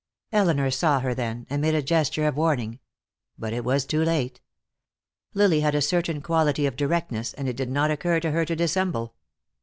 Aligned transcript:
Elinor 0.31 0.71
saw 0.71 0.99
her 0.99 1.13
then, 1.13 1.45
and 1.47 1.61
made 1.61 1.75
a 1.75 1.81
gesture 1.83 2.25
of 2.25 2.35
warning. 2.35 2.79
But 3.37 3.53
it 3.53 3.63
was 3.63 3.85
too 3.85 4.01
late. 4.03 4.41
Lily 5.35 5.59
had 5.59 5.75
a 5.75 5.79
certain 5.83 6.21
quality 6.21 6.65
of 6.65 6.75
directness, 6.75 7.35
and 7.35 7.47
it 7.47 7.55
did 7.55 7.69
not 7.69 7.91
occur 7.91 8.19
to 8.21 8.31
her 8.31 8.43
to 8.45 8.55
dissemble. 8.55 9.13